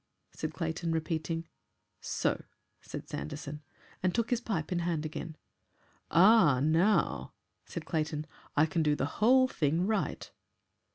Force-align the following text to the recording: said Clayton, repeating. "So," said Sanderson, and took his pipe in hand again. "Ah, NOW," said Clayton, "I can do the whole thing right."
said 0.31 0.51
Clayton, 0.51 0.91
repeating. 0.91 1.47
"So," 1.99 2.43
said 2.81 3.07
Sanderson, 3.07 3.61
and 4.01 4.15
took 4.15 4.31
his 4.31 4.41
pipe 4.41 4.71
in 4.71 4.79
hand 4.79 5.05
again. 5.05 5.37
"Ah, 6.09 6.59
NOW," 6.59 7.33
said 7.67 7.85
Clayton, 7.85 8.25
"I 8.55 8.65
can 8.65 8.81
do 8.81 8.95
the 8.95 9.05
whole 9.21 9.47
thing 9.47 9.85
right." 9.85 10.31